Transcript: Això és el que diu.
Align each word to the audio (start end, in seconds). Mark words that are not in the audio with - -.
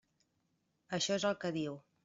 Això 0.99 1.21
és 1.21 1.29
el 1.33 1.39
que 1.45 1.55
diu. 1.63 1.81